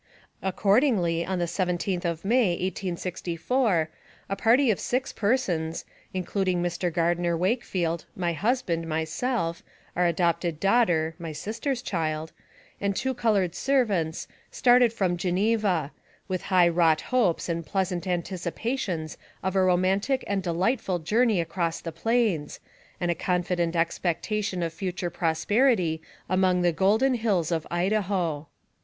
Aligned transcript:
Accordingly, 0.41 1.23
on 1.23 1.37
the 1.37 1.45
17th 1.45 2.05
of 2.05 2.25
May, 2.25 2.53
1864, 2.53 3.87
a 4.29 4.35
party 4.35 4.71
of 4.71 4.79
six 4.79 5.13
persons, 5.13 5.85
consisting 6.11 6.65
of 6.65 6.65
Mr. 6.71 6.91
Gardner 6.91 7.37
Wakefield, 7.37 8.05
my 8.15 8.33
husband, 8.33 8.87
myself, 8.89 9.61
our 9.95 10.07
adopted 10.07 10.59
daughter 10.59 11.13
(my 11.19 11.31
sister's 11.31 11.83
child), 11.83 12.31
and 12.79 12.95
two 12.95 13.13
colored 13.13 13.53
servants, 13.53 14.27
started 14.49 14.91
from 14.91 15.17
Geneva, 15.17 15.91
with 16.27 16.41
high 16.49 16.67
wrought 16.67 17.01
hopes 17.01 17.47
and 17.47 17.63
pleasant 17.63 18.07
AMONG 18.07 18.21
THE 18.21 18.23
SIOUX 18.23 18.25
INDIANS. 18.29 18.43
13 18.43 18.47
anticipations 18.47 19.17
of 19.43 19.55
a 19.55 19.63
romantic 19.63 20.23
and 20.25 20.41
delightful 20.41 20.97
journey 20.97 21.39
across 21.39 21.79
the 21.79 21.91
plains, 21.91 22.59
and 22.99 23.11
a 23.11 23.13
confident 23.13 23.75
expectation 23.75 24.63
of 24.63 24.73
future 24.73 25.11
prosperity 25.11 26.01
among 26.27 26.63
the 26.63 26.71
golden 26.73 27.13
hills 27.13 27.51
of 27.51 27.67
Idaho. 27.69 28.47